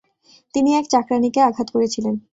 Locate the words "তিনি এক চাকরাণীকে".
0.53-1.39